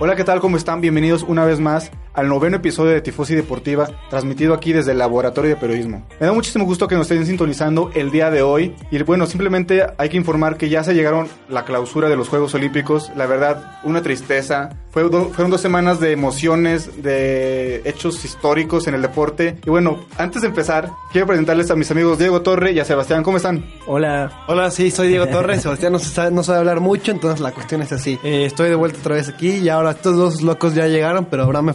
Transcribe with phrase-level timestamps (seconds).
[0.00, 0.38] Hola, ¿qué tal?
[0.38, 0.80] ¿Cómo están?
[0.80, 5.50] Bienvenidos una vez más al noveno episodio de Tifosi Deportiva, transmitido aquí desde el Laboratorio
[5.50, 6.06] de Periodismo.
[6.20, 8.74] Me da muchísimo gusto que nos estén sintonizando el día de hoy.
[8.90, 12.54] Y bueno, simplemente hay que informar que ya se llegaron la clausura de los Juegos
[12.54, 13.10] Olímpicos.
[13.16, 14.70] La verdad, una tristeza.
[14.90, 19.58] Fue do- fueron dos semanas de emociones, de hechos históricos en el deporte.
[19.64, 23.22] Y bueno, antes de empezar, quiero presentarles a mis amigos Diego Torre y a Sebastián.
[23.22, 23.64] ¿Cómo están?
[23.86, 24.32] Hola.
[24.48, 25.62] Hola, sí, soy Diego Torres.
[25.62, 28.18] Sebastián no, sabe, no sabe hablar mucho, entonces la cuestión es así.
[28.24, 31.44] Eh, estoy de vuelta otra vez aquí y ahora estos dos locos ya llegaron, pero
[31.44, 31.74] Abraham me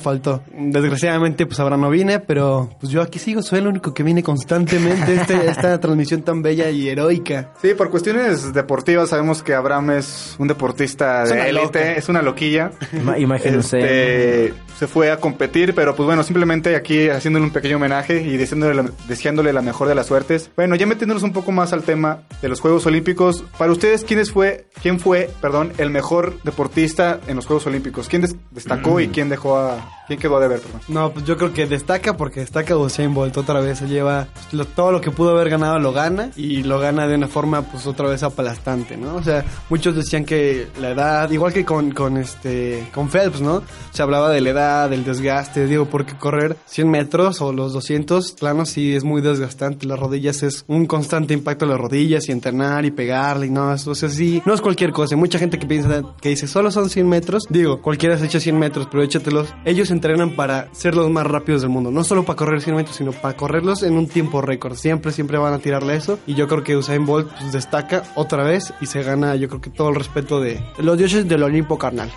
[0.56, 4.24] Desgraciadamente, pues Abraham no vine, pero pues yo aquí sigo, soy el único que viene
[4.24, 7.52] constantemente este, esta transmisión tan bella y heroica.
[7.62, 12.22] Sí, por cuestiones deportivas sabemos que Abraham es un deportista Es de élite, es una
[12.22, 12.72] loquilla.
[12.94, 13.80] Ima- imagínense.
[13.80, 18.38] Este, se fue a competir, pero pues bueno, simplemente aquí haciéndole un pequeño homenaje y
[18.38, 20.50] deseándole la, deseándole la mejor de las suertes.
[20.56, 24.26] Bueno, ya metiéndonos un poco más al tema de los Juegos Olímpicos, para ustedes, ¿quién
[24.26, 28.08] fue, quién fue, perdón, el mejor deportista en los Juegos Olímpicos?
[28.10, 30.82] ¿Quién des- destacó y quién dejó a, quién quedó a deber, perdón?
[30.88, 33.80] No, pues yo creo que destaca porque destaca Usain Bolt otra vez.
[33.80, 37.08] Se lleva pues, lo- todo lo que pudo haber ganado lo gana y lo gana
[37.08, 39.16] de una forma pues otra vez aplastante, ¿no?
[39.16, 43.64] O sea, muchos decían que la edad, igual que con, con este, con Phelps, ¿no?
[43.92, 48.31] Se hablaba de la edad, del desgaste, digo, porque correr 100 metros o los 200
[48.33, 49.85] planos sí es muy desgastante.
[49.85, 53.73] Las rodillas es un constante impacto en las rodillas y entrenar y pegarle y no,
[53.73, 55.16] eso, o sea, sí, no es cualquier cosa.
[55.16, 57.44] Hay mucha gente que piensa, que dice, solo son 100 metros.
[57.50, 59.53] Digo, cualquiera se echa 100 metros, pero échatelos.
[59.66, 61.91] Ellos entrenan para ser los más rápidos del mundo.
[61.91, 64.75] No solo para correr 100 metros, sino para correrlos en un tiempo récord.
[64.75, 66.19] Siempre, siempre van a tirarle eso.
[66.28, 69.62] Y yo creo que Usain Bolt pues, destaca otra vez y se gana, yo creo
[69.62, 72.09] que todo el respeto de los dioses del Olimpo carnal.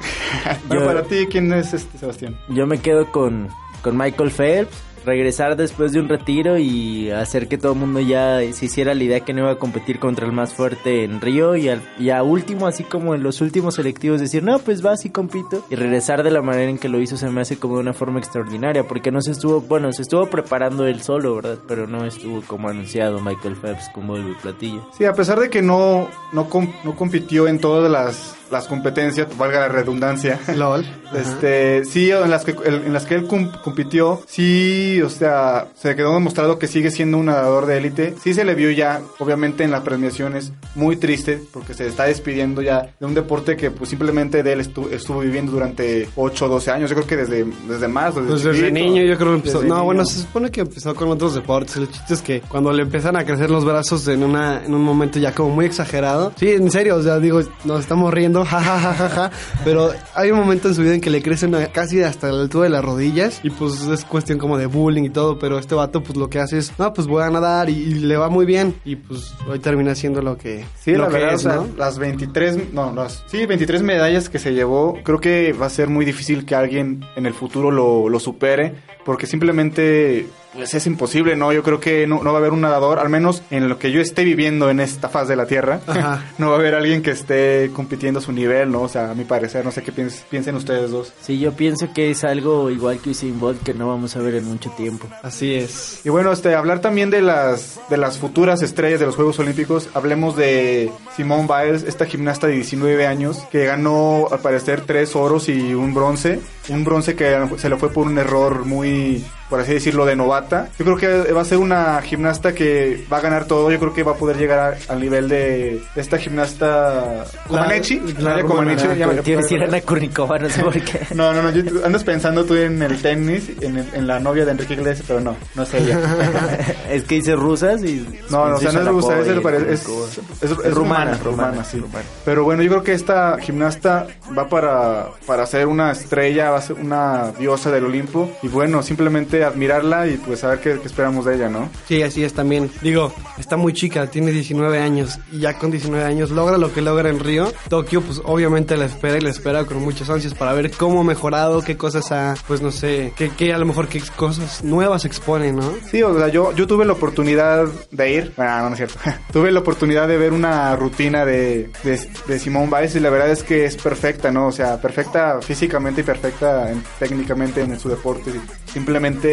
[0.70, 2.35] Yo- para ti, ¿quién es este Sebastián?
[2.48, 3.48] Yo me quedo con,
[3.82, 4.82] con Michael Phelps.
[5.04, 9.04] Regresar después de un retiro y hacer que todo el mundo ya se hiciera la
[9.04, 12.10] idea que no iba a competir contra el más fuerte en Río y, al, y
[12.10, 15.64] a último, así como en los últimos selectivos, decir, no, pues va, sí compito.
[15.70, 17.92] Y regresar de la manera en que lo hizo se me hace como de una
[17.92, 21.58] forma extraordinaria, porque no se estuvo, bueno, se estuvo preparando él solo, ¿verdad?
[21.68, 24.88] Pero no estuvo como anunciado Michael Phelps como el platillo.
[24.98, 26.48] Sí, a pesar de que no, no,
[26.82, 30.84] no compitió en todas las, las competencias, valga la redundancia, LOL.
[31.16, 33.26] Este, sí, en las que, en las que él
[33.62, 38.14] compitió, sí, o sea, se quedó demostrado que sigue siendo un nadador de élite.
[38.22, 42.60] Sí se le vio ya, obviamente en las premiaciones, muy triste, porque se está despidiendo
[42.60, 46.48] ya de un deporte que pues simplemente de él estu- estuvo viviendo durante 8 o
[46.48, 46.90] 12 años.
[46.90, 49.58] Yo creo que desde, desde más, desde, Pues desde niño yo creo que empezó.
[49.58, 49.84] Desde No, niño.
[49.84, 51.76] bueno, se supone que empezó con otros deportes.
[51.76, 54.82] El chiste es que cuando le empiezan a crecer los brazos en una en un
[54.82, 56.32] momento ya como muy exagerado.
[56.36, 59.30] Sí, en serio, o sea, digo, nos estamos riendo, ja, ja, ja, ja, ja,
[59.64, 62.42] Pero hay un momento en su vida en que le crecen a- casi hasta la
[62.42, 63.40] altura de las rodillas.
[63.42, 65.38] Y pues es cuestión como de bullying y todo.
[65.38, 67.94] Pero este vato, pues lo que hace es, no, pues voy a nadar y, y
[67.94, 68.74] le va muy bien.
[68.84, 70.64] Y pues hoy termina siendo lo que.
[70.80, 71.68] Sí, lo la que verdad, es, o sea, ¿no?
[71.76, 75.88] las 23, no, las, sí, 23 medallas que se llevó, creo que va a ser
[75.88, 78.74] muy difícil que alguien en el futuro lo, lo supere,
[79.04, 81.52] porque simplemente pues es imposible, ¿no?
[81.52, 83.92] Yo creo que no, no va a haber un nadador, al menos en lo que
[83.92, 85.80] yo esté viviendo en esta faz de la Tierra,
[86.38, 88.82] no va a haber alguien que esté compitiendo su nivel, ¿no?
[88.82, 91.12] O sea, a mi parecer, no sé qué piens- piensen ustedes dos.
[91.22, 94.34] Sí, yo pienso que es algo igual que Usain Bolt que no vamos a ver
[94.34, 95.06] en mucho tiempo.
[95.22, 96.00] Así es.
[96.04, 99.88] Y bueno, este, hablar también de las, de las futuras estrellas de los Juegos Olímpicos.
[99.94, 105.48] Hablemos de Simone Biles, esta gimnasta de 19 años, que ganó al parecer tres oros
[105.48, 106.40] y un bronce.
[106.68, 110.68] Un bronce que se le fue por un error muy, por así decirlo, de novata.
[110.78, 113.70] Yo creo que va a ser una gimnasta que va a ganar todo.
[113.70, 114.58] Yo creo que va a poder llegar
[114.88, 117.98] a- al nivel de, esta gimnasta Comaneci.
[118.00, 118.42] la Nadia rumana.
[118.76, 121.00] Comaneci, ya me- Te iba a decir Ana Kurnikova, no sé por qué.
[121.14, 124.44] no, no, no, yo- andas pensando tú en el tenis, en, el- en la novia
[124.44, 125.98] de Enrique Iglesias, pero no, no es ella.
[126.90, 128.06] es que dice rusas y...
[128.30, 131.82] No, no, o sea, no es rusa, es rumana, rumana, sí.
[132.24, 134.06] Pero bueno, yo creo que esta gimnasta
[134.36, 138.30] va para, para ser una estrella, va a ser una diosa del Olimpo.
[138.42, 141.68] Y bueno, simplemente simplemente admirarla y pues saber qué, qué esperamos de ella, ¿no?
[141.86, 142.70] Sí, así es también.
[142.82, 146.80] Digo, está muy chica, tiene 19 años y ya con 19 años logra lo que
[146.82, 147.52] logra en Río.
[147.68, 151.04] Tokio, pues obviamente la espera y la espera con muchas ansias para ver cómo ha
[151.04, 155.04] mejorado, qué cosas ha, pues no sé, qué, qué a lo mejor qué cosas nuevas
[155.04, 155.72] expone, ¿no?
[155.90, 158.98] Sí, o sea, yo, yo tuve la oportunidad de ir, ah, no, no es cierto,
[159.32, 163.30] tuve la oportunidad de ver una rutina de, de, de Simón Biles y la verdad
[163.30, 164.46] es que es perfecta, ¿no?
[164.48, 168.30] O sea, perfecta físicamente y perfecta en- técnicamente en su deporte.
[168.72, 169.25] Simplemente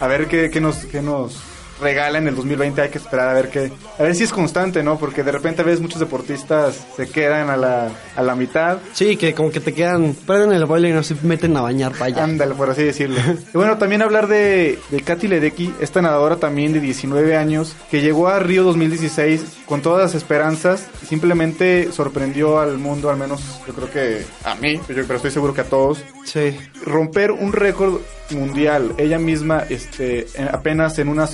[0.00, 1.36] a ver qué, qué nos, qué nos
[1.80, 4.82] regala en el 2020 hay que esperar a ver qué a ver si es constante
[4.82, 8.78] no porque de repente a veces muchos deportistas se quedan a la, a la mitad
[8.92, 11.92] Sí, que como que te quedan, prenden el baile y no se meten a bañar
[11.92, 12.24] para allá.
[12.24, 13.16] Ándale, por así decirlo.
[13.54, 18.00] y bueno, también hablar de, de Katy Ledecky, esta nadadora también de 19 años, que
[18.00, 23.74] llegó a Río 2016 con todas las esperanzas, simplemente sorprendió al mundo, al menos yo
[23.74, 26.56] creo que a mí, pero pero estoy seguro que a todos, Sí.
[26.84, 28.00] romper un récord
[28.30, 31.26] mundial, ella misma, este, en- apenas en una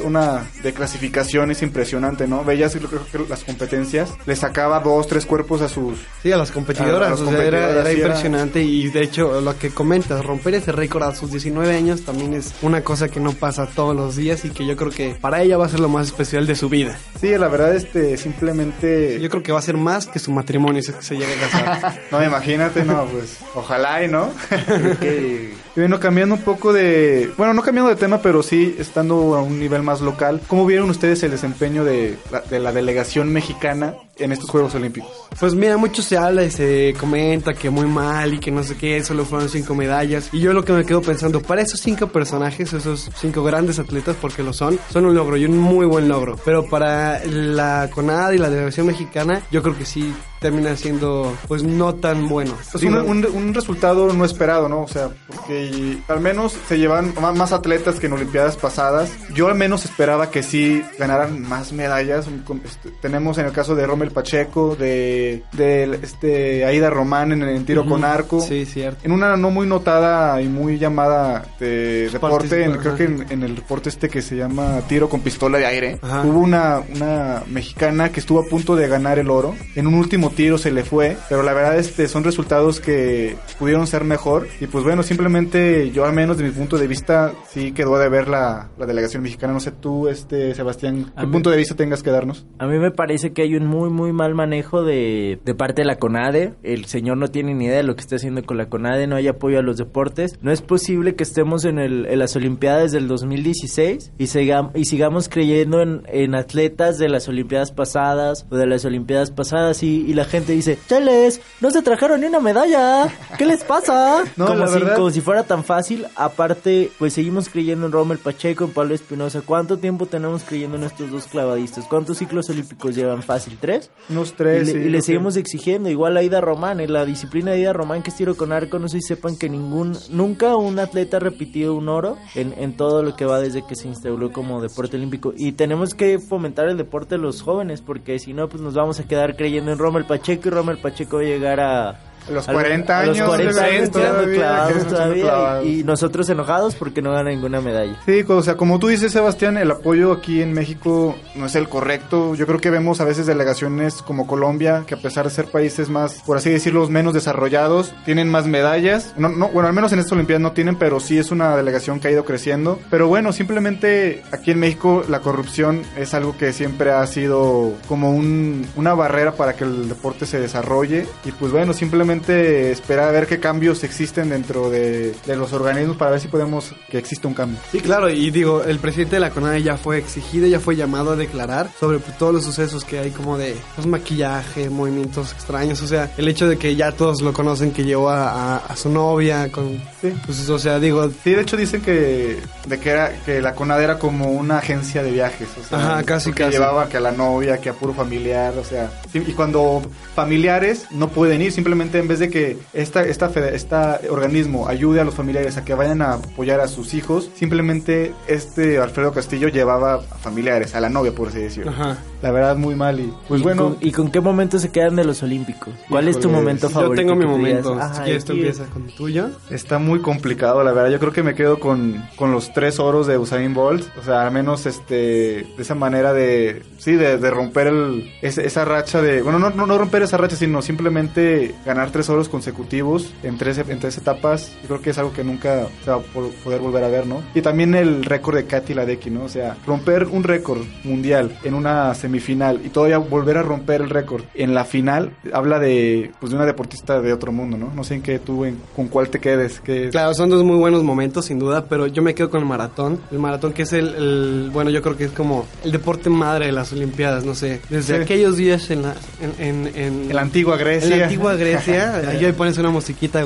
[0.63, 2.45] de clasificación es impresionante, ¿no?
[2.45, 5.99] Veías creo que las competencias, le sacaba dos, tres cuerpos a sus...
[6.23, 9.03] Sí, a las competidoras, A las o sea, era, era sí, era- impresionante y de
[9.03, 13.09] hecho lo que comentas, romper ese récord a sus 19 años también es una cosa
[13.09, 15.69] que no pasa todos los días y que yo creo que para ella va a
[15.69, 16.99] ser lo más especial de su vida.
[17.21, 19.19] Sí, la verdad, este, simplemente...
[19.21, 22.01] Yo creo que va a ser más que su matrimonio si se llega a casar.
[22.11, 24.31] No, imagínate, no, pues ojalá y no.
[25.03, 29.43] y bueno, cambiando un poco de, bueno, no cambiando de tema, pero sí estando a
[29.43, 33.95] un nivel más local, ¿cómo vieron ustedes el desempeño de la, de la delegación mexicana
[34.19, 35.11] en estos Juegos Olímpicos?
[35.41, 38.77] Pues mira, mucho se habla y se comenta que muy mal y que no sé
[38.77, 40.29] qué, solo fueron cinco medallas.
[40.33, 44.17] Y yo lo que me quedo pensando, para esos cinco personajes, esos cinco grandes atletas,
[44.21, 46.37] porque lo son, son un logro y un muy buen logro.
[46.45, 51.63] Pero para la CONAD y la delegación mexicana, yo creo que sí termina siendo, pues
[51.63, 52.53] no tan bueno.
[52.79, 54.83] Digo, un, un- un resultado no esperado, ¿no?
[54.83, 59.11] O sea, porque al menos se llevan más atletas que en Olimpiadas pasadas.
[59.35, 62.27] Yo al menos esperaba que sí ganaran más medallas.
[62.63, 67.65] Este, tenemos en el caso de Rommel Pacheco, de, de este, Aida Román en el
[67.65, 68.41] tiro con arco.
[68.41, 69.01] Sí, cierto.
[69.05, 73.43] En una no muy notada y muy llamada de deporte, en- creo que en, en
[73.43, 76.23] el deporte este que se llama tiro con pistola de aire, Ajá.
[76.23, 79.55] hubo una, una mexicana que estuvo a punto de ganar el oro.
[79.75, 83.87] En un último tiro se le fue, pero la verdad este son resultados que pudieron
[83.87, 84.47] ser mejor.
[84.61, 88.09] Y pues bueno, simplemente yo al menos de mi punto de vista sí quedó de
[88.09, 89.53] ver la, la delegación mexicana.
[89.53, 92.47] No sé tú, este Sebastián, A qué mí- punto de vista tengas que darnos.
[92.59, 95.87] A mí me parece que hay un muy, muy mal manejo de, de parte de
[95.87, 96.55] la CONADE.
[96.63, 99.17] El señor no tiene ni idea de lo que está haciendo con la CONADE, no
[99.17, 100.39] hay apoyo a los deportes.
[100.43, 104.85] No es posible que estemos en, el, en las Olimpiadas del 2016 y, sigam- y
[104.87, 110.01] sigamos creyendo en, en atletas de las Olimpiadas pasadas o de las Olimpiadas pasadas y,
[110.07, 113.09] y la gente dice, chales, no se trajeron ni una medalla,
[113.39, 114.25] ¿qué les pasa?
[114.37, 116.07] No, como, la si, verdad- como si fuera tan fácil.
[116.17, 119.43] Aparte, pues seguimos creyendo en Rommel Pacheco, en Pablo Espinosa.
[119.45, 121.85] ¿Cuánto tiempo tenemos creyendo en estos dos clavadistas?
[121.87, 123.57] ¿Cuántos ciclos olímpicos llevan fácil?
[123.61, 123.84] ¿Tres?
[124.11, 124.67] Unos Y tres.
[124.67, 127.61] le, sí, y le que- seguimos exigiendo, igual a Ida Román, en la disciplina de
[127.61, 130.79] Ida Román que es tiro con arco, no sé si sepan que ningún, nunca un
[130.79, 134.31] atleta ha repetido un oro en, en todo lo que va desde que se instauró
[134.33, 135.33] como deporte olímpico.
[135.37, 139.01] Y tenemos que fomentar el deporte de los jóvenes, porque si no, pues nos vamos
[139.01, 142.01] a quedar creyendo en Rommel Pacheco y Rommel Pacheco va a llegar a...
[142.29, 143.19] A los a 40 a años.
[143.19, 145.67] los 40 años tirando todavía, clavados tirando todavía, clavados.
[145.67, 147.97] y, y nosotros enojados porque no gana ninguna medalla.
[148.07, 151.69] Sí, o sea, como tú dices, Sebastián, el apoyo aquí en México no es el
[151.69, 152.35] correcto.
[152.35, 155.91] Yo creo que vemos a veces delegaciones como Colombia, que a pesar de ser países
[155.91, 159.13] más, por así decirlo, menos desarrollados, tienen más medallas.
[159.17, 162.01] No, no, bueno, al menos en estas Olimpiadas no tienen, pero sí es una delegación
[162.01, 162.79] que ha ido creciendo.
[162.91, 168.11] Pero bueno, simplemente aquí en México la corrupción es algo que siempre ha sido como
[168.11, 171.07] un, una barrera para que el deporte se desarrolle.
[171.25, 175.97] Y pues bueno, simplemente esperar a ver qué cambios existen dentro de, de los organismos
[175.97, 177.59] para ver si podemos que exista un cambio.
[177.73, 181.13] Sí, claro, y digo, el presidente de la CONADE ya fue exigido, ya fue llamado
[181.13, 185.87] a declarar sobre todos los sucesos que hay como de pues, maquillaje, movimientos extraños, o
[185.87, 188.89] sea, el hecho de que ya todos lo conocen que llevó a, a- a su
[188.91, 189.83] novia con...
[190.01, 190.13] Sí.
[190.27, 193.83] Pues, o sea, digo, Sí, de hecho dicen que de que era que la CONAD
[193.83, 196.53] era como una agencia de viajes, o sea, Ajá, casi, porque casi.
[196.57, 199.83] llevaba que a la novia, que a puro familiar, o sea, sí, y cuando
[200.15, 205.05] familiares no pueden ir, simplemente en vez de que esta esta esta organismo ayude a
[205.05, 209.95] los familiares a que vayan a apoyar a sus hijos, simplemente este Alfredo Castillo llevaba
[209.95, 211.73] a familiares, a la novia por así decirlo.
[211.73, 211.99] ajá.
[212.23, 214.97] La verdad muy mal y pues ¿Y, bueno, con, ¿Y con qué momento se quedan
[214.97, 215.75] de los Olímpicos?
[215.91, 216.95] ¿Cuál es tu momento Yo favorito?
[217.03, 219.29] tengo mi momento, "Ajá, si quieres tú empiezas con el tuyo.
[219.51, 220.91] Está muy complicado, la verdad.
[220.91, 223.85] Yo creo que me quedo con, con los tres oros de Usain Bolt.
[223.99, 228.47] O sea, al menos este, de esa manera de, sí, de, de romper el, ese-
[228.47, 232.29] esa racha de, bueno, no, no, no romper esa racha, sino simplemente ganar tres oros
[232.29, 235.97] consecutivos en tres, en tres etapas, yo creo que es algo que nunca se va
[235.97, 237.23] a poder volver a ver, ¿no?
[237.35, 239.25] Y también el récord de Katy Ladeki, ¿no?
[239.25, 243.91] O sea, romper un récord mundial en una semifinal y todavía volver a romper el
[243.91, 247.73] récord en la final, habla de, pues, de una deportista de otro mundo, ¿no?
[247.75, 249.61] No sé en qué tú, en, con cuál te quedes.
[249.61, 249.91] Que...
[249.91, 253.01] Claro, son dos muy buenos momentos, sin duda, pero yo me quedo con el maratón.
[253.11, 256.53] El maratón que es el, bueno, yo creo que es como el deporte madre de
[256.53, 257.61] las Olimpiadas, no sé.
[257.71, 260.93] Desde aquellos días en la, en, en, en, la antigua Grecia.
[260.93, 263.25] En la antigua Grecia, ahí pones una musiquita de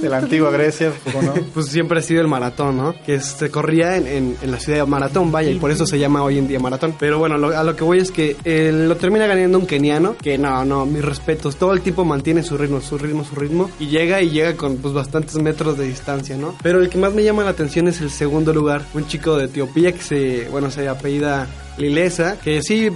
[0.00, 0.92] de la antigua Grecia,
[1.22, 1.34] no?
[1.54, 2.94] pues siempre ha sido el maratón, ¿no?
[3.04, 6.22] Que se corría en, en, la ciudad de Maratón, vaya, y por eso se llama
[6.22, 6.94] hoy en día maratón.
[6.98, 8.36] Pero bueno, a lo que voy es que
[8.72, 12.56] lo termina ganando un keniano, que no, no, mis respetos, todo el tiempo mantiene su
[12.56, 16.36] ritmo, su ritmo, su ritmo, y llega y llega con pues bastantes metros de distancia,
[16.36, 16.54] ¿no?
[16.62, 19.44] Pero el que más me llama la atención es el segundo lugar, un chico de
[19.46, 21.46] Etiopía que se, bueno, se apellida
[21.80, 22.90] Lilesa, que sí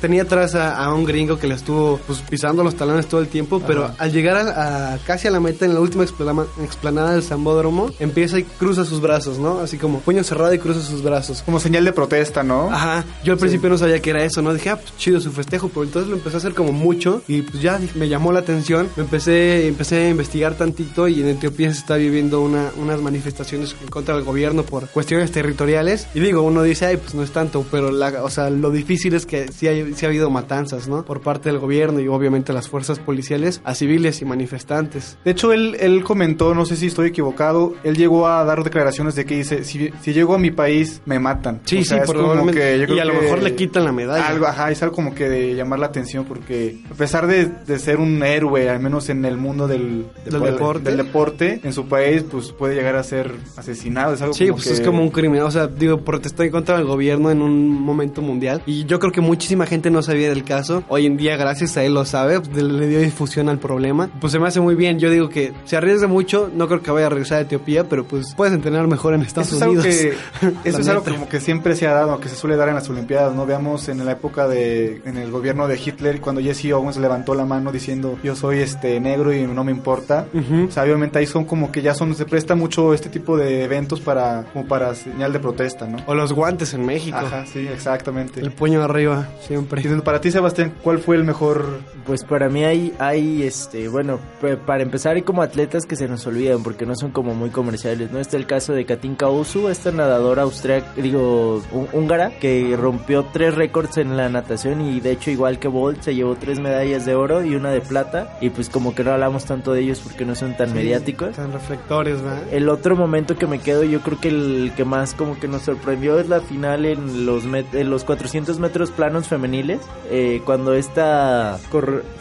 [0.00, 3.62] tenía atrás a, un gringo que le estuvo pues, pisando los talones todo el tiempo,
[3.64, 8.38] pero al llegar a, casi a la meta en la última explanada del Zambódromo, empieza
[8.38, 9.60] y cruza sus brazos, ¿no?
[9.60, 11.42] Así como puño cerrado y cruza sus brazos.
[11.42, 12.70] Como señal de protesta, ¿no?
[12.72, 13.04] Ajá.
[13.24, 14.52] Yo al principio no sabía que era eso, ¿no?
[14.52, 17.42] Dije, ah, pues chido su festejo, pero entonces lo empecé a hacer como mucho y
[17.42, 18.88] pues ya me llamó la atención.
[18.96, 23.76] Me empecé, empecé a investigar tantito y en Etiopía se está viviendo una, unas manifestaciones
[23.80, 26.08] en contra del gobierno por cuestiones territoriales.
[26.14, 29.14] Y digo, uno dice, ay, pues no es tanto, pero la, o sea, lo difícil
[29.14, 31.04] es que sí, hay, sí ha habido matanzas, ¿no?
[31.04, 35.18] Por parte del gobierno y obviamente las fuerzas policiales a civiles y manifestantes.
[35.24, 39.14] De hecho, él, él comentó, no sé si estoy equivocado, él llegó a dar declaraciones
[39.14, 41.60] de que dice, si, si llego a mi país, me matan.
[41.64, 42.86] Sí, sí, probablemente.
[42.88, 44.26] y a lo mejor le quitan la medalla.
[44.26, 47.78] Algo, ajá, es algo como que de llamar la atención porque a pesar de, de
[47.78, 50.90] ser un héroe, al menos en el mundo del, deporte?
[50.90, 54.14] del deporte, en su país, pues puede llegar a ser asesinado.
[54.14, 55.46] Es algo sí, pues es como un criminal.
[55.46, 59.12] O sea, digo, protestó en contra del gobierno en un momento mundial y yo creo
[59.12, 60.82] que muchísima gente no sabía del caso.
[60.88, 64.10] Hoy en día, gracias a él lo sabe, pues, le dio difusión al problema.
[64.20, 64.98] Pues se me hace muy bien.
[64.98, 68.04] Yo digo que se arriesga mucho, no creo que vaya a regresar a Etiopía, pero
[68.04, 69.84] pues puedes entrenar mejor en Estados Unidos.
[69.86, 70.18] eso
[70.64, 73.34] es algo como que siempre se ha dado, que se suele dar en las Olimpiadas,
[73.34, 73.46] ¿no?
[73.46, 77.44] Veamos en la época de, en el gobierno de Hitler, cuando Jesse Owens levantó la
[77.44, 80.26] mano diciendo, yo soy este negro y no me importa.
[80.68, 83.64] O sea, obviamente ahí son como que ya son, se presta mucho este tipo de
[83.64, 85.98] eventos para, como para señal de protesta, ¿no?
[86.06, 87.18] O los guantes en México.
[87.18, 88.40] Ajá, sí, exactamente.
[88.40, 89.82] El puño arriba, siempre.
[89.82, 91.80] Y para ti, Sebastián, ¿cuál fue el mejor?
[92.04, 94.18] Pues para mí hay, hay este, bueno,
[94.66, 98.10] para empezar hay como atletas que se nos olvidan porque no son como muy comerciales,
[98.10, 98.18] ¿no?
[98.18, 103.98] Está el caso de Katinka Usu, esta nadadora austriaca, digo, húngara, que rompió tres récords
[103.98, 107.44] en la natación y de hecho igual que Bolt se llevó tres medallas de oro
[107.44, 110.34] y una de plata y pues como que no hablamos tanto de ellos porque no
[110.34, 111.36] son tan mediáticos.
[111.36, 112.42] Tan reflectores, ¿verdad?
[112.50, 115.62] El otro momento que me quedo, yo creo que el que más como que nos
[115.62, 117.44] sorprendió es la final en los,
[117.78, 119.80] en los 400 metros planos femeniles,
[120.10, 121.58] eh, cuando esta,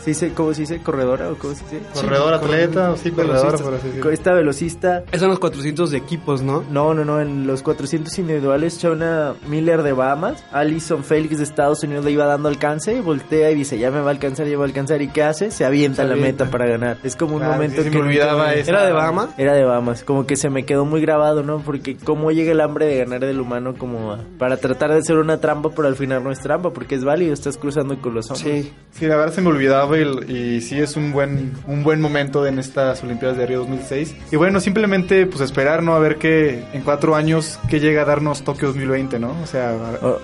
[0.04, 0.80] ¿sí ¿cómo se dice?
[0.84, 1.82] ¿Corredora o cómo se dice?
[1.94, 5.04] Corredora, atleta, o sí, corredora, por Esta velocista.
[5.08, 6.64] Esos son los 400 de equipos, ¿no?
[6.70, 11.84] No, no, no, en los 400 individuales, Chona Miller de Bahamas, Alison Félix de Estados
[11.84, 14.64] Unidos le iba dando alcance, voltea y dice, ya me va a alcanzar, ya va
[14.64, 15.50] a alcanzar, ¿y qué hace?
[15.50, 16.98] Se avienta la meta para ganar.
[17.04, 17.90] Es como un ah, momento que...
[17.90, 19.30] me olvidaba ¿Era de Bahamas?
[19.38, 21.60] Era de Bahamas, como que se me quedó muy grabado, ¿no?
[21.60, 25.40] Porque cómo llega el hambre de ganar del humano como para tratar de ser una
[25.48, 28.66] trampa, pero al final no es trampa, porque es válido, estás cruzando con los hombres.
[28.66, 32.46] Sí, sí, la verdad se me olvidaba y, sí es un buen, un buen momento
[32.46, 34.14] en estas Olimpiadas de Río 2006.
[34.34, 35.96] Y bueno, simplemente pues esperar, ¿no?
[35.96, 39.34] A ver qué en cuatro años qué llega a darnos Tokio 2020, ¿no?
[39.42, 39.74] O sea,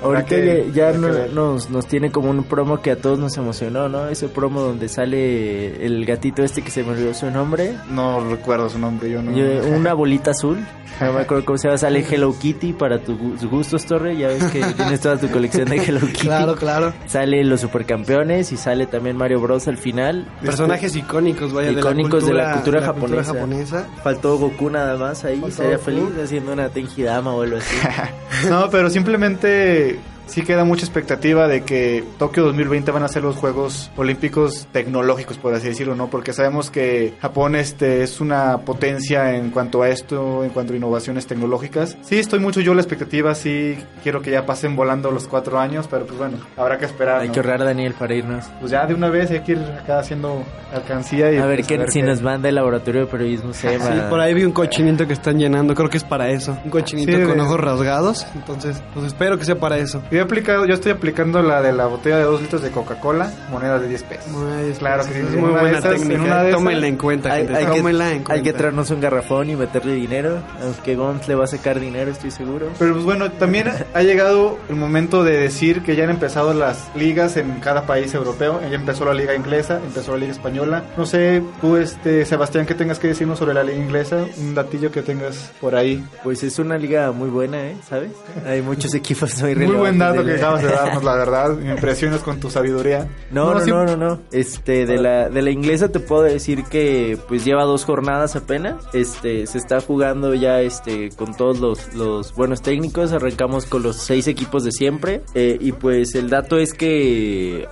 [0.04, 0.36] ahorita
[0.74, 4.10] ya, nos, nos tiene como un promo que a todos nos emocionó, ¿no?
[4.10, 7.76] Ese promo donde sale el gatito este que se me olvidó su nombre.
[7.90, 9.32] No recuerdo su nombre, yo no.
[9.74, 10.58] una bolita azul.
[11.00, 11.78] No me acuerdo cómo se llama.
[11.78, 14.18] Sale Hello Kitty para tus gustos, Torre.
[14.18, 16.28] Ya ves que tienes toda tu colección de Hello Kitty.
[16.28, 16.94] Claro, claro.
[17.08, 20.28] Sale los supercampeones y sale también Mario Bros al final.
[20.42, 23.88] Personajes icónicos, vaya, icónicos de la cultura, japonesa.
[24.04, 25.44] Faltó Goku nada más ahí.
[25.52, 27.76] Sería feliz haciendo una Tenjidama o algo así.
[28.50, 33.36] no, pero simplemente sí queda mucha expectativa de que Tokio 2020 van a ser los
[33.36, 36.08] Juegos Olímpicos tecnológicos, por así decirlo, ¿no?
[36.08, 40.76] Porque sabemos que Japón este, es una potencia en cuanto a esto, en cuanto a
[40.76, 41.98] innovaciones tecnológicas.
[42.02, 45.88] Sí, estoy mucho yo la expectativa, sí quiero que ya pasen volando los cuatro años,
[45.90, 47.22] pero pues bueno, habrá que esperar.
[47.22, 48.46] Hay que ahorrar a Daniel para irnos.
[48.60, 51.38] Pues ya de una vez hay que ir acá haciendo alcancía y...
[51.38, 54.44] A ver, pues, si nos manda el laboratorio de periodismo se Sí, por ahí vi
[54.44, 56.58] un cochinito que están llenando, creo que es para eso.
[56.64, 60.02] Un cochinito con ojos rasgados, entonces pues espero que sea para eso.
[60.14, 63.34] Yo he aplicado, yo estoy aplicando la de la botella de 2 litros de Coca-Cola,
[63.50, 64.26] moneda de 10 pesos.
[64.56, 66.44] Ay, Claro que sí, es en muy buena esas- en técnica.
[66.44, 67.58] de esas- Tómenla en cuenta, Hay, gente.
[67.58, 68.34] hay Tómenla en que, cuenta.
[68.34, 72.12] hay que traernos un garrafón y meterle dinero, aunque Gons le va a sacar dinero,
[72.12, 72.68] estoy seguro.
[72.78, 76.92] Pero pues bueno, también ha llegado el momento de decir que ya han empezado las
[76.96, 78.62] ligas en cada país europeo.
[78.70, 80.84] Ya empezó la liga inglesa, empezó la liga española.
[80.96, 84.26] No sé, tú, este, Sebastián, ¿qué tengas que decirnos sobre la liga inglesa?
[84.38, 86.04] Un datillo que tengas por ahí.
[86.24, 87.76] Pues es una liga muy buena, ¿eh?
[87.90, 88.12] ¿Sabes?
[88.46, 91.50] Hay muchos equipos muy Muy buen relevantes dato de que acabas de darnos, la verdad.
[91.58, 93.08] Me impresionas con tu sabiduría.
[93.32, 94.20] No, no, sí- no, no, no.
[94.32, 98.76] Este, de la, de la inglesa te puedo decir que pues lleva dos jornadas apenas.
[98.94, 103.12] Este, se está jugando ya este con todos los, los buenos técnicos.
[103.14, 105.22] Arrancamos con los seis equipos de siempre.
[105.34, 107.68] Eh, y pues el dato es que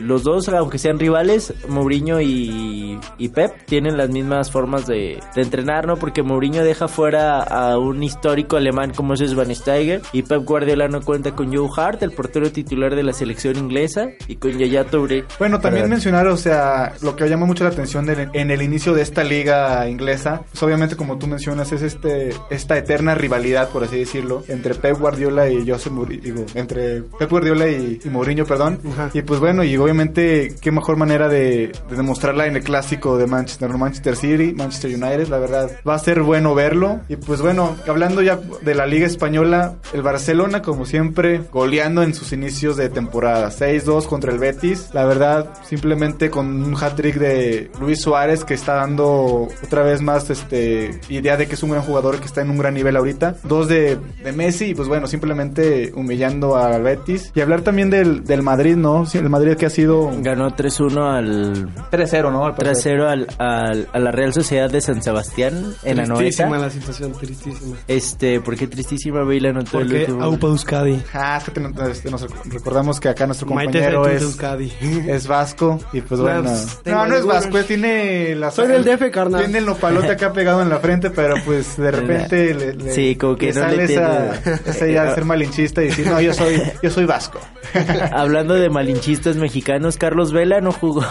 [0.00, 5.42] los dos, aunque sean rivales, Mourinho y, y Pep tienen las mismas formas de, de
[5.42, 5.96] entrenar, ¿no?
[5.96, 11.00] Porque Mourinho deja fuera a un histórico alemán como es Schweinsteiger y Pep Guardiola no
[11.02, 15.24] cuenta con Joe Hart, el portero titular de la selección inglesa, y con Yaya Touré.
[15.38, 18.62] Bueno, también Para- mencionar, o sea, lo que llama mucho la atención de- en el
[18.62, 23.68] inicio de esta liga inglesa, pues obviamente como tú mencionas, es este esta eterna rivalidad,
[23.70, 28.08] por así decirlo, entre Pep Guardiola y José Mourinho, digo, entre Pep Guardiola y, y
[28.08, 28.80] Mourinho, perdón.
[28.92, 29.10] Ajá.
[29.12, 33.26] Y pues bueno, y obviamente qué mejor manera de, de demostrarla en el clásico de
[33.26, 33.78] Manchester, ¿no?
[33.78, 35.70] Manchester City, Manchester United, la verdad.
[35.88, 37.00] Va a ser bueno verlo.
[37.08, 42.14] Y pues bueno, hablando ya de la liga española, el Barcelona como siempre goleando en
[42.14, 44.90] sus inicios de temporada, 6-2 contra el Betis.
[44.92, 50.30] La verdad, simplemente con un hat-trick de Luis Suárez que está dando otra vez más
[50.30, 53.36] este idea de que es un gran jugador que está en un gran nivel ahorita.
[53.44, 57.32] Dos de, de Messi y pues bueno, simplemente humillando al Betis.
[57.34, 59.06] Y hablar también del, del Madrid, ¿no?
[59.06, 62.46] Sí, el Madrid que ha sido Ganó 3-1 al 3-0, ¿no?
[62.46, 62.98] Al parecer.
[62.98, 67.12] 3-0 al, al- a la Real Sociedad de San Sebastián en la Tristísima la situación,
[67.12, 67.76] tristísima.
[67.88, 70.06] Este, porque tristísima Bale anotó el Porque.
[70.20, 71.02] Aupa Euskadi.
[71.36, 74.22] Ah, es nos recordamos que acá nuestro compañero es,
[74.82, 76.42] es vasco y pues No, bueno.
[76.44, 79.42] pues, No, no es vasco, tiene la Soy del DF, carnal.
[79.42, 83.16] Tiene el nopalote acá pegado en la frente, pero pues de repente le, le- Sí,
[83.16, 84.60] como que le no le sale esa, entiende.
[84.70, 87.40] esa idea de ser malinchista y decir, no, yo soy, yo soy vasco.
[88.12, 91.04] Hablando de malinchistas mexicanos, Carlos Vela no jugó.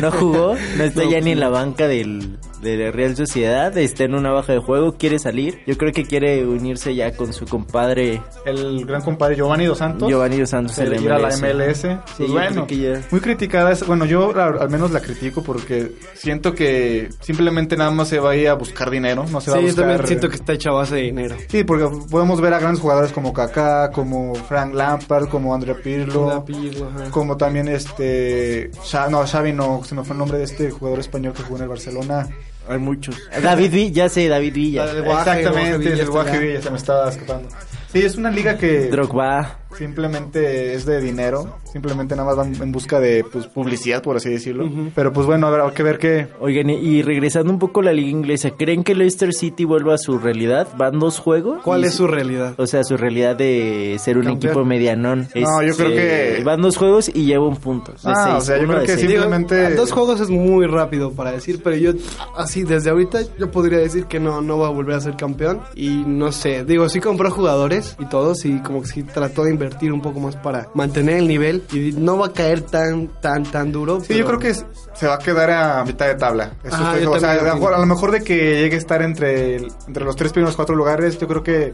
[0.00, 4.04] no jugó, no está ya ni en la banca del, de la Real Sociedad, está
[4.04, 5.60] en una baja de juego, quiere salir.
[5.66, 10.08] Yo creo que quiere unirse ya con su compadre El gran compadre Giovanni Dos Santos.
[10.08, 11.80] Giovanni Dos Santos ir a la MLS.
[11.82, 13.72] Sí, Pues yo bueno, ya- muy criticada.
[13.72, 18.18] es- Bueno, yo la- al menos la critico porque siento que simplemente nada más se
[18.18, 19.24] va a ir a buscar dinero.
[19.30, 19.84] No se va Sí, a yo buscar.
[19.88, 21.36] también siento que está hecha base de dinero.
[21.48, 26.44] Sí, porque podemos ver a grandes jugadores como Kaká, como Frank Lampard, como Andrea Pirlo,
[26.44, 28.70] Pirlo, como también este...
[29.10, 31.62] No, Xavi no, se me fue el nombre de este jugador español que jugó en
[31.62, 32.28] el Barcelona.
[32.68, 33.16] Hay muchos.
[33.42, 34.84] David Villa, ya sé, David Villa.
[35.02, 36.38] Guaje, Exactamente, Guaje Villa el está Guaje.
[36.38, 37.48] Villa, se me estaba escapando.
[37.92, 39.58] Sí, es una liga que Drogba.
[39.76, 44.30] Simplemente es de dinero, simplemente nada más van en busca de pues, publicidad, por así
[44.30, 44.68] decirlo.
[44.94, 46.28] Pero pues bueno, habrá que ver qué...
[46.40, 49.94] Oigan, y- y regresando un poco a la liga inglesa, ¿creen que Leicester City vuelva
[49.94, 50.68] a su realidad?
[50.76, 51.60] ¿Van dos juegos?
[51.62, 52.54] ¿Cuál Y- es su realidad?
[52.58, 54.50] O sea, su realidad de ser un Campeón.
[54.52, 55.28] equipo medianón.
[55.34, 57.92] No, yo creo que- Van dos juegos y lleva un punto.
[57.92, 59.00] de Ah, seis, o sea, yo creo que seis.
[59.00, 61.92] Simplemente- Digo, dos juegos es muy rápido para decir, pero yo
[62.36, 65.60] así desde ahorita yo podría decir que no no va a volver a ser campeón
[65.74, 69.50] y no sé, digo, sí compró jugadores y todos y como que sí trató de
[69.58, 73.42] invertir un poco más para mantener el nivel y no va a caer tan tan
[73.44, 74.00] tan duro.
[74.00, 76.52] Sí, yo creo que es- se va a quedar a mitad de tabla.
[76.62, 78.76] Eso Ajá, estoy- yo o sea, a, lo mejor, a lo mejor de que llegue
[78.76, 81.72] a estar entre, el- entre los tres primeros cuatro lugares, yo creo que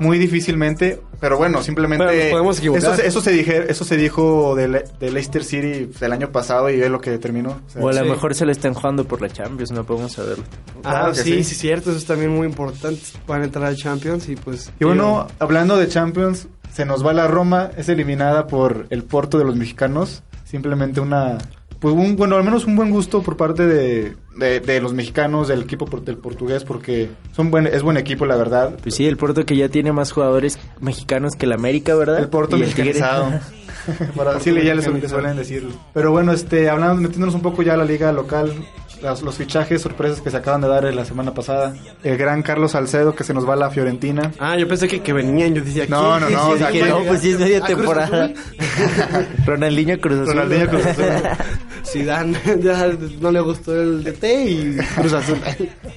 [0.00, 2.82] muy difícilmente, pero bueno, simplemente Pero nos podemos equivocar.
[2.82, 6.30] Eso, se- eso se dije, eso se dijo de, Le- de Leicester City del año
[6.32, 7.50] pasado y ve lo que terminó.
[7.50, 8.10] O sea, O a lo Sí.
[8.10, 10.42] mejor se le están jugando por la Champions, no podemos saberlo.
[10.78, 11.44] Ah, claro sí, sí.
[11.44, 13.00] sí, cierto, eso es también muy importante.
[13.28, 17.12] Van a entrar al Champions y pues Y bueno, hablando de Champions, se nos va
[17.12, 20.22] la Roma, es eliminada por el Porto de los mexicanos.
[20.44, 21.36] Simplemente una,
[21.78, 25.48] pues un, bueno, al menos un buen gusto por parte de, de, de los mexicanos,
[25.48, 28.74] del equipo por- del portugués, porque son buen, es buen equipo, la verdad.
[28.82, 32.18] Pues sí, el Porto que ya tiene más jugadores mexicanos que el América, ¿verdad?
[32.20, 32.84] El Porto Y el Tigre.
[32.94, 33.40] mexicanizado.
[34.16, 35.68] Para decirle, ya les suelen decir.
[35.94, 38.52] Pero bueno, este, hablando, metiéndonos un poco ya a la liga local,
[39.02, 41.74] las- los fichajes, sorpresas que se acaban de dar en la semana pasada.
[42.02, 44.32] El gran Carlos Salcedo que se nos va a la Fiorentina.
[44.38, 46.72] Ah, yo pensé que, que venían, yo decía No, no, no, Sí, o sea, Que
[46.80, 46.88] ¿quién?
[46.88, 48.30] no, pues sí es media ¿A Cruz temporada.
[49.46, 50.34] Ronaldinho Cruz Azul.
[50.34, 51.04] Ronaldinho Cruz Azul.
[51.84, 52.86] Zidane ya
[53.20, 55.38] no le gustó el DT y Cruz Azul.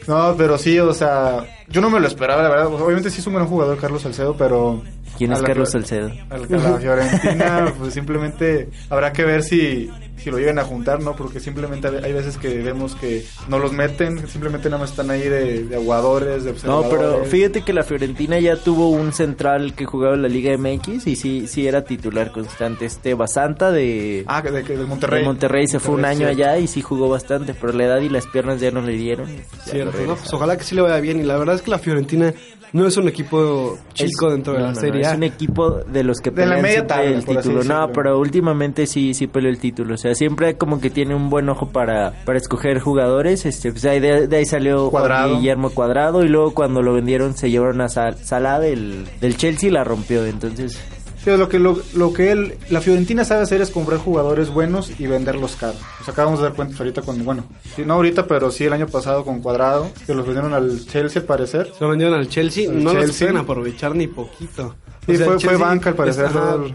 [0.07, 2.67] No, pero sí, o sea, yo no me lo esperaba, la verdad.
[2.67, 4.81] Obviamente sí es un gran jugador Carlos Salcedo, pero
[5.17, 6.11] ¿Quién es Carlos Salcedo?
[6.29, 10.63] A la, a la Fiorentina, pues simplemente habrá que ver si, si lo llegan a
[10.63, 11.15] juntar, ¿no?
[11.15, 15.21] Porque simplemente hay veces que vemos que no los meten, simplemente nada más están ahí
[15.27, 16.89] de, de aguadores, de No, observadores.
[16.91, 21.07] pero fíjate que la Fiorentina ya tuvo un central que jugaba en la Liga MX
[21.07, 22.85] y sí, sí era titular constante.
[22.85, 25.19] Este Basanta de, Ah, de, del Monterrey.
[25.19, 26.33] de Monterrey se fue un año sí.
[26.33, 29.27] allá y sí jugó bastante, pero la edad y las piernas ya no le dieron.
[29.65, 30.15] Cierto, no ¿no?
[30.15, 31.19] Pues ojalá que sí le vaya bien.
[31.19, 32.33] Y la verdad es que la Fiorentina
[32.73, 35.23] no es un equipo chico Es- dentro de no, la no, no, Serie Es un
[35.23, 37.63] equipo de los que De la pelean media siempre tabla, el título.
[37.65, 39.95] No, pero últimamente sí sí peleó el título.
[39.95, 43.45] O sea, siempre como que tiene un buen ojo para, para escoger jugadores.
[43.45, 45.35] Este, pues ahí de, de ahí salió Cuadrado.
[45.37, 49.67] Guillermo Cuadrado y luego cuando lo vendieron se llevaron a Sal- Salah del, del Chelsea
[49.69, 50.25] y la rompió.
[50.25, 50.79] Entonces,
[51.23, 54.91] Sí, lo que, lo, lo que él, la Fiorentina sabe hacer es comprar jugadores buenos
[54.99, 55.79] y venderlos caros.
[55.99, 57.45] Nos acabamos de dar cuenta ahorita con, bueno,
[57.85, 61.27] no ahorita, pero sí el año pasado con Cuadrado, que los vendieron al Chelsea al
[61.27, 61.71] parecer.
[61.77, 63.13] Se lo vendieron al Chelsea, Al no lo Chelsea.
[63.13, 64.75] supieron aprovechar ni poquito.
[65.05, 66.29] Sí, fue- fue banca, al parecer,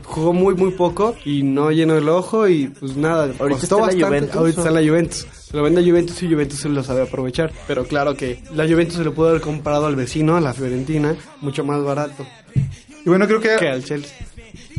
[0.04, 3.96] jugó muy muy poco y no llenó el ojo y pues nada, Ahorita costó está
[3.98, 4.06] la.
[4.06, 5.26] Juventus, Ahorita está en la Juventus.
[5.32, 7.52] Se lo vende a Juventus y Juventus se lo sabe aprovechar.
[7.68, 11.14] Pero claro que la Juventus se lo pudo haber comprado al vecino, a la Fiorentina,
[11.40, 12.26] mucho más barato
[13.04, 14.16] Y bueno, creo que que al Chelsea.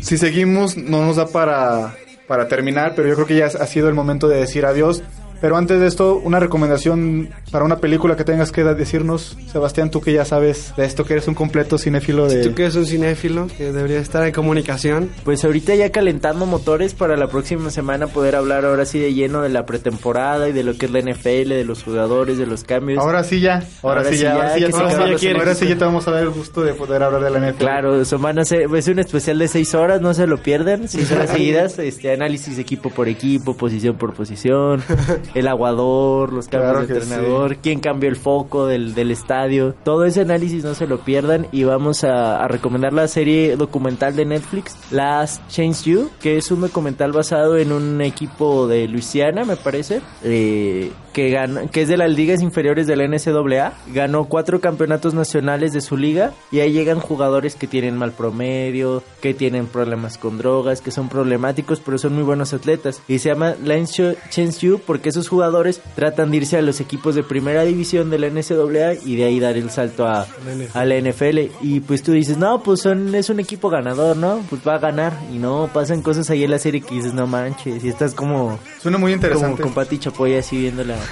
[0.01, 1.95] Si seguimos no nos da para,
[2.27, 5.03] para terminar, pero yo creo que ya ha sido el momento de decir adiós.
[5.41, 10.01] Pero antes de esto, una recomendación para una película que tengas que decirnos, Sebastián, tú
[10.01, 12.43] que ya sabes de esto, que eres un completo cinéfilo de...
[12.43, 15.09] Tú que eres un cinéfilo que debería estar en comunicación.
[15.23, 19.41] pues ahorita ya calentando motores para la próxima semana poder hablar ahora sí de lleno
[19.41, 22.63] de la pretemporada y de lo que es la NFL, de los jugadores, de los
[22.63, 22.99] cambios.
[23.03, 25.39] Ahora sí ya, ahora, sí ya, ahora sí ya, te vamos a dar- los quieres.
[25.39, 27.57] ahora sí ya te vamos a dar el gusto de poder hablar de la NFL.
[27.59, 30.87] Claro, son van a ser, es un especial de seis horas, no se lo pierdan,
[30.87, 34.81] seis horas seguidas, este análisis equipo por equipo, posición por posición,
[35.33, 40.05] el aguador, los cambios Claro de entrenador, quién cambió el foco del, del estadio, todo
[40.05, 44.25] ese análisis no se lo pierdan y vamos a, a recomendar la serie documental de
[44.25, 49.55] Netflix, Last Change You, que es un documental basado en un equipo de Luisiana, me
[49.55, 54.61] parece, eh, que gana, que es de las ligas inferiores de la NCAA, ganó cuatro
[54.61, 59.65] campeonatos nacionales de su liga y ahí llegan jugadores que tienen mal promedio, que tienen
[59.65, 63.01] problemas con drogas, que son problemáticos, pero son muy buenos atletas.
[63.07, 67.15] Y se llama Lance Chance You porque esos jugadores tratan de irse a los equipos
[67.15, 70.27] de primera división de la NCAA y de ahí dar el salto a,
[70.73, 71.39] a la NFL.
[71.61, 74.41] Y pues tú dices, no, pues son, es un equipo ganador, ¿no?
[74.49, 75.13] Pues va a ganar.
[75.33, 78.59] Y no, pasan cosas ahí en la serie que dices, no manches, y estás como,
[78.81, 79.61] Suena muy como interesante.
[79.63, 80.95] con Pati Chapoy así viendo la...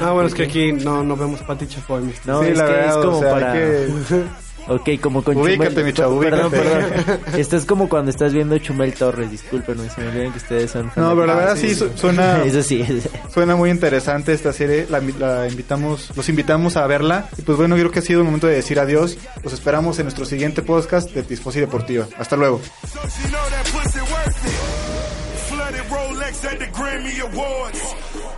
[0.00, 2.72] Ah, bueno, es que aquí no, no vemos Pati Chapoy, No, Sí, es la que
[2.72, 3.52] verdad, es o como sea, para...
[3.52, 3.88] que-
[4.66, 7.02] Ok, como con Ubícate, Chumel- mi chavo, Perdón, ubícate.
[7.02, 7.20] perdón.
[7.40, 11.10] Estás como cuando estás viendo Chumel Torres, discúlpenme, se me olvidan que ustedes son No,
[11.14, 14.86] pero la verdad sí, su- suena, Eso sí, es- suena muy interesante esta serie.
[14.88, 17.28] La, la invitamos, los invitamos a verla.
[17.36, 19.18] Y pues bueno, creo que ha sido el momento de decir adiós.
[19.42, 22.06] Los esperamos en nuestro siguiente podcast de Tisfosi Deportiva.
[22.18, 22.60] Hasta luego.
[22.86, 25.48] So she know that pussy worth it.
[25.48, 27.80] Flooded Rolex at the Grammy Awards.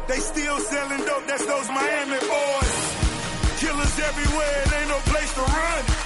[0.09, 3.61] They still selling dope, that's those Miami boys.
[3.61, 6.06] Killers everywhere, it ain't no place to run.